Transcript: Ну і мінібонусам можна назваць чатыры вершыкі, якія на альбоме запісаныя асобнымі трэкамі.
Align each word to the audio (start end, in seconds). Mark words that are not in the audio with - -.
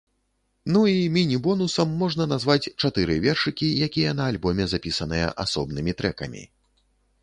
Ну 0.73 0.79
і 0.93 1.09
мінібонусам 1.17 1.93
можна 1.99 2.27
назваць 2.33 2.71
чатыры 2.87 3.21
вершыкі, 3.29 3.73
якія 3.89 4.17
на 4.23 4.31
альбоме 4.35 4.65
запісаныя 4.77 5.33
асобнымі 5.49 5.91
трэкамі. 6.03 6.43